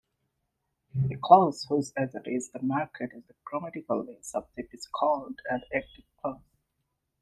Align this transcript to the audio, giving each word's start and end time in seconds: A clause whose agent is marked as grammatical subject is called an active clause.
A 1.11 1.15
clause 1.21 1.67
whose 1.69 1.93
agent 1.95 2.25
is 2.25 2.49
marked 2.59 2.99
as 3.01 3.21
grammatical 3.45 4.03
subject 4.21 4.73
is 4.73 4.87
called 4.87 5.39
an 5.47 5.61
active 5.71 6.05
clause. 6.19 6.41